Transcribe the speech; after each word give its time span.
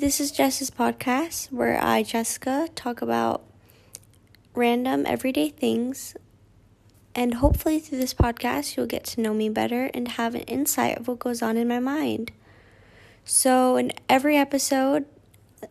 this 0.00 0.18
is 0.18 0.30
Jess's 0.30 0.70
podcast 0.70 1.52
where 1.52 1.78
I, 1.78 2.02
Jessica, 2.02 2.70
talk 2.74 3.02
about 3.02 3.44
random 4.54 5.04
everyday 5.06 5.50
things. 5.50 6.16
And 7.14 7.34
hopefully, 7.34 7.78
through 7.80 7.98
this 7.98 8.14
podcast, 8.14 8.76
you'll 8.76 8.86
get 8.86 9.04
to 9.04 9.20
know 9.20 9.34
me 9.34 9.50
better 9.50 9.90
and 9.92 10.08
have 10.08 10.34
an 10.34 10.40
insight 10.42 10.96
of 10.96 11.06
what 11.06 11.18
goes 11.18 11.42
on 11.42 11.58
in 11.58 11.68
my 11.68 11.80
mind. 11.80 12.32
So, 13.26 13.76
in 13.76 13.92
every 14.08 14.38
episode, 14.38 15.04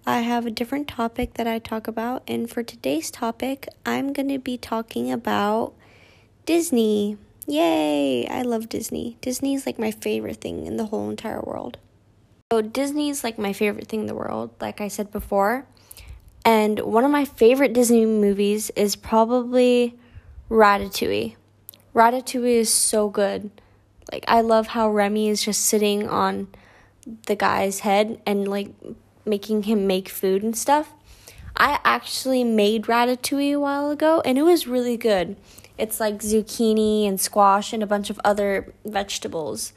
I 0.05 0.19
have 0.19 0.45
a 0.45 0.51
different 0.51 0.87
topic 0.87 1.33
that 1.33 1.47
I 1.47 1.57
talk 1.57 1.87
about. 1.87 2.21
And 2.27 2.47
for 2.47 2.61
today's 2.61 3.09
topic, 3.09 3.67
I'm 3.83 4.13
going 4.13 4.29
to 4.29 4.37
be 4.37 4.59
talking 4.59 5.11
about 5.11 5.73
Disney. 6.45 7.17
Yay! 7.47 8.27
I 8.27 8.43
love 8.43 8.69
Disney. 8.69 9.17
Disney 9.21 9.55
is 9.55 9.65
like 9.65 9.79
my 9.79 9.89
favorite 9.89 10.39
thing 10.39 10.67
in 10.67 10.77
the 10.77 10.85
whole 10.85 11.09
entire 11.09 11.41
world. 11.41 11.79
So 12.51 12.61
Disney's 12.61 13.23
like 13.23 13.37
my 13.37 13.53
favorite 13.53 13.87
thing 13.87 13.99
in 13.99 14.05
the 14.07 14.15
world, 14.15 14.49
like 14.59 14.81
I 14.81 14.87
said 14.87 15.11
before. 15.11 15.67
And 16.43 16.79
one 16.79 17.05
of 17.05 17.11
my 17.11 17.23
favorite 17.23 17.73
Disney 17.73 18.07
movies 18.07 18.71
is 18.71 18.95
probably 18.95 19.99
Ratatouille. 20.49 21.35
Ratatouille 21.93 22.57
is 22.57 22.73
so 22.73 23.07
good. 23.07 23.51
Like 24.11 24.25
I 24.27 24.41
love 24.41 24.65
how 24.69 24.89
Remy 24.89 25.29
is 25.29 25.43
just 25.43 25.61
sitting 25.61 26.09
on 26.09 26.47
the 27.27 27.35
guy's 27.35 27.81
head 27.81 28.19
and 28.25 28.47
like 28.47 28.69
making 29.25 29.63
him 29.63 29.85
make 29.85 30.09
food 30.09 30.41
and 30.41 30.57
stuff. 30.57 30.91
I 31.55 31.79
actually 31.83 32.43
made 32.43 32.85
ratatouille 32.85 33.53
a 33.53 33.59
while 33.59 33.91
ago 33.91 34.23
and 34.25 34.39
it 34.39 34.43
was 34.43 34.65
really 34.65 34.97
good. 34.97 35.37
It's 35.77 35.99
like 35.99 36.15
zucchini 36.15 37.07
and 37.07 37.21
squash 37.21 37.73
and 37.73 37.83
a 37.83 37.87
bunch 37.87 38.09
of 38.09 38.19
other 38.25 38.73
vegetables 38.83 39.71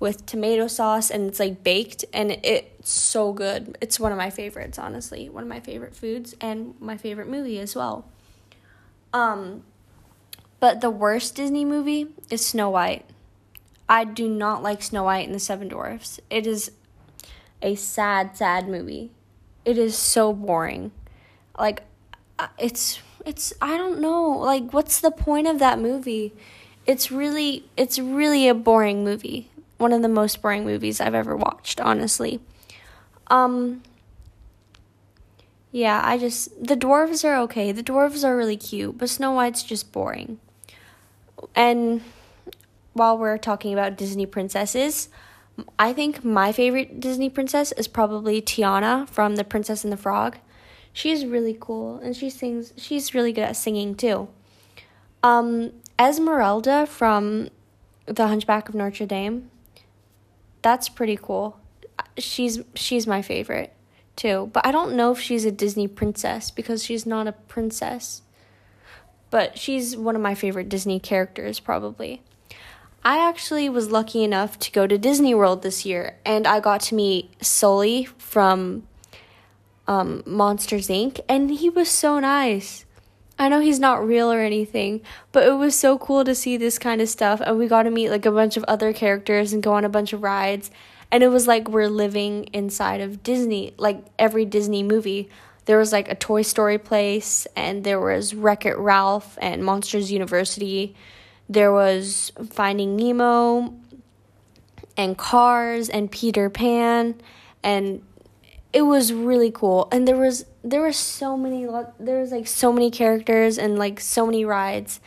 with 0.00 0.26
tomato 0.26 0.68
sauce 0.68 1.10
and 1.10 1.28
it's 1.28 1.40
like 1.40 1.64
baked 1.64 2.04
and 2.12 2.30
it's 2.30 2.90
so 2.90 3.32
good. 3.32 3.76
It's 3.80 3.98
one 3.98 4.12
of 4.12 4.18
my 4.18 4.30
favorites, 4.30 4.78
honestly. 4.78 5.28
One 5.28 5.42
of 5.42 5.48
my 5.48 5.60
favorite 5.60 5.94
foods 5.94 6.34
and 6.40 6.74
my 6.80 6.96
favorite 6.96 7.28
movie 7.28 7.58
as 7.58 7.74
well. 7.74 8.06
Um 9.12 9.64
but 10.60 10.80
the 10.80 10.90
worst 10.90 11.36
Disney 11.36 11.64
movie 11.64 12.08
is 12.30 12.44
Snow 12.44 12.70
White. 12.70 13.04
I 13.88 14.04
do 14.04 14.28
not 14.28 14.62
like 14.62 14.82
Snow 14.82 15.04
White 15.04 15.26
and 15.26 15.34
the 15.34 15.40
Seven 15.40 15.68
Dwarfs. 15.68 16.20
It 16.30 16.46
is 16.46 16.72
a 17.60 17.74
sad 17.74 18.36
sad 18.36 18.68
movie. 18.68 19.10
It 19.64 19.78
is 19.78 19.96
so 19.96 20.32
boring. 20.32 20.92
Like 21.58 21.82
it's 22.58 23.00
it's 23.26 23.52
I 23.60 23.76
don't 23.76 23.98
know. 23.98 24.30
Like 24.30 24.72
what's 24.72 25.00
the 25.00 25.10
point 25.10 25.48
of 25.48 25.58
that 25.58 25.80
movie? 25.80 26.34
It's 26.86 27.10
really 27.10 27.68
it's 27.76 27.98
really 27.98 28.48
a 28.48 28.54
boring 28.54 29.02
movie 29.02 29.50
one 29.78 29.92
of 29.92 30.02
the 30.02 30.08
most 30.08 30.42
boring 30.42 30.64
movies 30.64 31.00
I've 31.00 31.14
ever 31.14 31.36
watched, 31.36 31.80
honestly. 31.80 32.40
Um 33.28 33.82
Yeah, 35.70 36.00
I 36.04 36.18
just 36.18 36.50
the 36.62 36.76
dwarves 36.76 37.24
are 37.24 37.36
okay. 37.44 37.72
The 37.72 37.82
dwarves 37.82 38.24
are 38.24 38.36
really 38.36 38.56
cute, 38.56 38.98
but 38.98 39.08
Snow 39.08 39.32
White's 39.32 39.62
just 39.62 39.92
boring. 39.92 40.38
And 41.54 42.02
while 42.92 43.16
we're 43.16 43.38
talking 43.38 43.72
about 43.72 43.96
Disney 43.96 44.26
princesses, 44.26 45.08
I 45.78 45.92
think 45.92 46.24
my 46.24 46.52
favorite 46.52 47.00
Disney 47.00 47.30
princess 47.30 47.72
is 47.72 47.88
probably 47.88 48.40
Tiana 48.42 49.08
from 49.08 49.36
The 49.36 49.44
Princess 49.44 49.84
and 49.84 49.92
the 49.92 49.96
Frog. 49.96 50.38
She's 50.92 51.24
really 51.24 51.56
cool 51.58 51.98
and 51.98 52.16
she 52.16 52.30
sings 52.30 52.72
she's 52.76 53.14
really 53.14 53.32
good 53.32 53.44
at 53.44 53.56
singing 53.56 53.94
too. 53.94 54.28
Um 55.22 55.72
Esmeralda 55.98 56.86
from 56.86 57.48
The 58.06 58.26
Hunchback 58.28 58.68
of 58.68 58.74
Notre 58.74 59.06
Dame 59.06 59.50
that's 60.62 60.88
pretty 60.88 61.18
cool. 61.20 61.58
She's 62.16 62.60
she's 62.74 63.06
my 63.06 63.22
favorite 63.22 63.72
too. 64.16 64.50
But 64.52 64.66
I 64.66 64.72
don't 64.72 64.94
know 64.94 65.12
if 65.12 65.20
she's 65.20 65.44
a 65.44 65.52
Disney 65.52 65.88
princess 65.88 66.50
because 66.50 66.84
she's 66.84 67.06
not 67.06 67.26
a 67.26 67.32
princess. 67.32 68.22
But 69.30 69.58
she's 69.58 69.96
one 69.96 70.16
of 70.16 70.22
my 70.22 70.34
favorite 70.34 70.68
Disney 70.68 70.98
characters 70.98 71.60
probably. 71.60 72.22
I 73.04 73.26
actually 73.26 73.68
was 73.68 73.90
lucky 73.90 74.24
enough 74.24 74.58
to 74.58 74.72
go 74.72 74.86
to 74.86 74.98
Disney 74.98 75.34
World 75.34 75.62
this 75.62 75.86
year 75.86 76.18
and 76.24 76.46
I 76.46 76.60
got 76.60 76.80
to 76.82 76.94
meet 76.94 77.32
Sully 77.44 78.04
from 78.18 78.86
um, 79.86 80.22
Monsters 80.26 80.88
Inc. 80.88 81.20
and 81.28 81.50
he 81.50 81.70
was 81.70 81.88
so 81.88 82.18
nice. 82.18 82.84
I 83.38 83.48
know 83.48 83.60
he's 83.60 83.78
not 83.78 84.04
real 84.04 84.32
or 84.32 84.40
anything, 84.40 85.00
but 85.30 85.46
it 85.46 85.52
was 85.52 85.74
so 85.76 85.96
cool 85.96 86.24
to 86.24 86.34
see 86.34 86.56
this 86.56 86.78
kind 86.78 87.00
of 87.00 87.08
stuff. 87.08 87.40
And 87.40 87.56
we 87.56 87.68
got 87.68 87.84
to 87.84 87.90
meet 87.90 88.10
like 88.10 88.26
a 88.26 88.32
bunch 88.32 88.56
of 88.56 88.64
other 88.64 88.92
characters 88.92 89.52
and 89.52 89.62
go 89.62 89.74
on 89.74 89.84
a 89.84 89.88
bunch 89.88 90.12
of 90.12 90.22
rides. 90.22 90.70
And 91.10 91.22
it 91.22 91.28
was 91.28 91.46
like 91.46 91.68
we're 91.68 91.88
living 91.88 92.44
inside 92.52 93.00
of 93.00 93.22
Disney, 93.22 93.74
like 93.78 94.04
every 94.18 94.44
Disney 94.44 94.82
movie. 94.82 95.28
There 95.66 95.78
was 95.78 95.92
like 95.92 96.10
a 96.10 96.14
Toy 96.14 96.42
Story 96.42 96.78
place, 96.78 97.46
and 97.54 97.84
there 97.84 98.00
was 98.00 98.34
Wreck 98.34 98.66
It 98.66 98.76
Ralph 98.78 99.38
and 99.40 99.62
Monsters 99.62 100.10
University. 100.10 100.96
There 101.48 101.72
was 101.72 102.32
Finding 102.50 102.96
Nemo 102.96 103.74
and 104.96 105.16
Cars 105.16 105.88
and 105.88 106.10
Peter 106.10 106.50
Pan 106.50 107.14
and 107.62 108.02
it 108.72 108.82
was 108.82 109.12
really 109.12 109.50
cool. 109.50 109.88
And 109.90 110.06
there 110.06 110.16
was 110.16 110.44
there 110.62 110.80
were 110.80 110.92
so 110.92 111.36
many 111.36 111.66
there 111.98 112.20
was 112.20 112.30
like 112.30 112.46
so 112.46 112.72
many 112.72 112.90
characters 112.90 113.58
and 113.58 113.78
like 113.78 114.00
so 114.00 114.26
many 114.26 114.44
rides. 114.44 115.00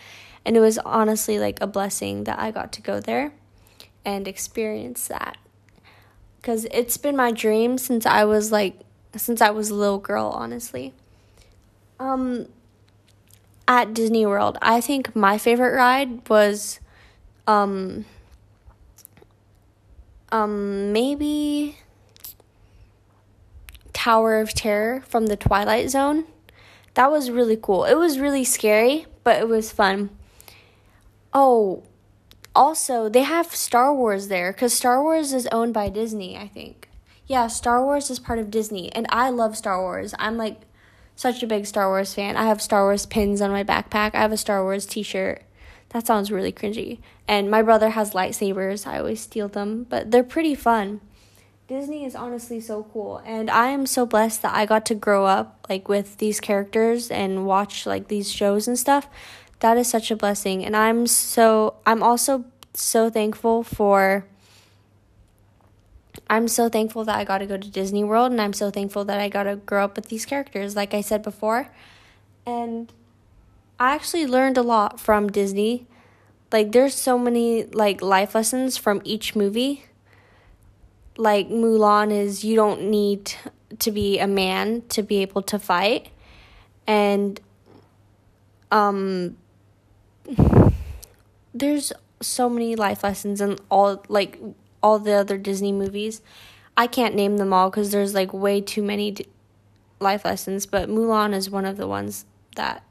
And 0.43 0.57
it 0.57 0.59
was 0.59 0.79
honestly 0.79 1.37
like 1.37 1.61
a 1.61 1.67
blessing 1.67 2.23
that 2.23 2.39
I 2.39 2.49
got 2.49 2.71
to 2.73 2.81
go 2.81 2.99
there 2.99 3.33
and 4.03 4.27
experience 4.27 5.07
that. 5.07 5.37
Cuz 6.41 6.65
it's 6.71 6.97
been 6.97 7.15
my 7.15 7.31
dream 7.31 7.77
since 7.77 8.05
I 8.05 8.25
was 8.25 8.51
like 8.51 8.79
since 9.15 9.41
I 9.41 9.51
was 9.51 9.69
a 9.69 9.75
little 9.75 9.99
girl 9.99 10.27
honestly. 10.27 10.93
Um 11.99 12.47
at 13.67 13.93
Disney 13.93 14.25
World 14.25 14.57
I 14.61 14.81
think 14.81 15.15
my 15.15 15.37
favorite 15.37 15.75
ride 15.75 16.27
was 16.27 16.79
um 17.45 18.05
um 20.31 20.91
maybe 20.91 21.77
Tower 24.01 24.39
of 24.39 24.55
Terror 24.55 25.03
from 25.07 25.27
the 25.27 25.35
Twilight 25.35 25.91
Zone. 25.91 26.23
That 26.95 27.11
was 27.11 27.29
really 27.29 27.55
cool. 27.55 27.85
It 27.85 27.93
was 27.93 28.17
really 28.17 28.43
scary, 28.43 29.05
but 29.23 29.39
it 29.39 29.47
was 29.47 29.71
fun. 29.71 30.09
Oh, 31.35 31.83
also, 32.55 33.09
they 33.09 33.21
have 33.21 33.53
Star 33.53 33.93
Wars 33.93 34.27
there 34.27 34.53
because 34.53 34.73
Star 34.73 35.03
Wars 35.03 35.33
is 35.33 35.45
owned 35.51 35.75
by 35.75 35.89
Disney, 35.89 36.35
I 36.35 36.47
think. 36.47 36.89
Yeah, 37.27 37.45
Star 37.45 37.83
Wars 37.83 38.09
is 38.09 38.17
part 38.17 38.39
of 38.39 38.49
Disney, 38.49 38.91
and 38.91 39.05
I 39.11 39.29
love 39.29 39.55
Star 39.55 39.79
Wars. 39.79 40.15
I'm 40.17 40.35
like 40.35 40.61
such 41.15 41.43
a 41.43 41.47
big 41.47 41.67
Star 41.67 41.87
Wars 41.87 42.15
fan. 42.15 42.35
I 42.35 42.45
have 42.47 42.59
Star 42.59 42.85
Wars 42.85 43.05
pins 43.05 43.39
on 43.39 43.51
my 43.51 43.63
backpack, 43.63 44.15
I 44.15 44.21
have 44.21 44.31
a 44.31 44.37
Star 44.37 44.63
Wars 44.63 44.87
t 44.87 45.03
shirt. 45.03 45.43
That 45.89 46.07
sounds 46.07 46.31
really 46.31 46.51
cringy. 46.51 46.97
And 47.27 47.51
my 47.51 47.61
brother 47.61 47.91
has 47.91 48.15
lightsabers. 48.15 48.87
I 48.87 48.97
always 48.97 49.21
steal 49.21 49.47
them, 49.47 49.85
but 49.87 50.09
they're 50.09 50.23
pretty 50.23 50.55
fun. 50.55 51.01
Disney 51.71 52.03
is 52.03 52.17
honestly 52.17 52.59
so 52.59 52.85
cool 52.91 53.21
and 53.25 53.49
I 53.49 53.69
am 53.69 53.85
so 53.85 54.05
blessed 54.05 54.41
that 54.41 54.53
I 54.53 54.65
got 54.65 54.85
to 54.87 54.93
grow 54.93 55.25
up 55.25 55.65
like 55.69 55.87
with 55.87 56.17
these 56.17 56.41
characters 56.41 57.09
and 57.09 57.45
watch 57.45 57.85
like 57.85 58.09
these 58.09 58.29
shows 58.29 58.67
and 58.67 58.77
stuff. 58.77 59.07
That 59.61 59.77
is 59.77 59.89
such 59.89 60.11
a 60.11 60.17
blessing 60.17 60.65
and 60.65 60.75
I'm 60.75 61.07
so 61.07 61.75
I'm 61.85 62.03
also 62.03 62.43
so 62.73 63.09
thankful 63.09 63.63
for 63.63 64.25
I'm 66.29 66.49
so 66.49 66.67
thankful 66.67 67.05
that 67.05 67.17
I 67.17 67.23
got 67.23 67.37
to 67.37 67.45
go 67.45 67.55
to 67.55 67.69
Disney 67.69 68.03
World 68.03 68.33
and 68.33 68.41
I'm 68.41 68.51
so 68.51 68.69
thankful 68.69 69.05
that 69.05 69.21
I 69.21 69.29
got 69.29 69.43
to 69.43 69.55
grow 69.55 69.85
up 69.85 69.95
with 69.95 70.09
these 70.09 70.25
characters 70.25 70.75
like 70.75 70.93
I 70.93 70.99
said 70.99 71.23
before. 71.23 71.69
And 72.45 72.91
I 73.79 73.95
actually 73.95 74.27
learned 74.27 74.57
a 74.57 74.61
lot 74.61 74.99
from 74.99 75.29
Disney. 75.29 75.87
Like 76.51 76.73
there's 76.73 76.95
so 76.95 77.17
many 77.17 77.63
like 77.63 78.01
life 78.01 78.35
lessons 78.35 78.75
from 78.75 79.01
each 79.05 79.37
movie 79.37 79.85
like 81.17 81.49
Mulan 81.49 82.11
is 82.11 82.43
you 82.43 82.55
don't 82.55 82.89
need 82.89 83.33
to 83.79 83.91
be 83.91 84.19
a 84.19 84.27
man 84.27 84.83
to 84.89 85.03
be 85.03 85.17
able 85.17 85.41
to 85.43 85.59
fight. 85.59 86.09
And 86.87 87.39
um 88.71 89.37
there's 91.53 91.93
so 92.21 92.49
many 92.49 92.75
life 92.75 93.03
lessons 93.03 93.41
in 93.41 93.57
all 93.69 94.03
like 94.07 94.39
all 94.81 94.99
the 94.99 95.13
other 95.13 95.37
Disney 95.37 95.71
movies. 95.71 96.21
I 96.77 96.87
can't 96.87 97.15
name 97.15 97.37
them 97.37 97.53
all 97.53 97.69
cuz 97.69 97.91
there's 97.91 98.13
like 98.13 98.33
way 98.33 98.61
too 98.61 98.81
many 98.81 99.11
d- 99.11 99.25
life 99.99 100.25
lessons, 100.25 100.65
but 100.65 100.89
Mulan 100.89 101.33
is 101.33 101.49
one 101.49 101.65
of 101.65 101.77
the 101.77 101.87
ones 101.87 102.25
that 102.55 102.83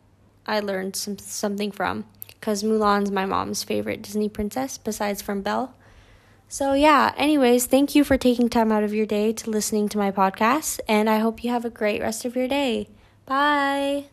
I 0.46 0.60
learned 0.60 0.96
some 0.96 1.18
something 1.18 1.72
from 1.72 2.04
cuz 2.40 2.62
Mulan's 2.62 3.10
my 3.10 3.26
mom's 3.26 3.64
favorite 3.64 4.02
Disney 4.02 4.28
princess 4.28 4.78
besides 4.78 5.22
from 5.22 5.40
Belle. 5.42 5.74
So, 6.52 6.72
yeah, 6.72 7.14
anyways, 7.16 7.66
thank 7.66 7.94
you 7.94 8.02
for 8.02 8.18
taking 8.18 8.48
time 8.48 8.72
out 8.72 8.82
of 8.82 8.92
your 8.92 9.06
day 9.06 9.32
to 9.34 9.50
listening 9.50 9.88
to 9.90 9.98
my 9.98 10.10
podcast, 10.10 10.80
and 10.88 11.08
I 11.08 11.18
hope 11.18 11.44
you 11.44 11.50
have 11.50 11.64
a 11.64 11.70
great 11.70 12.00
rest 12.00 12.24
of 12.24 12.34
your 12.34 12.48
day. 12.48 12.88
Bye. 13.24 14.06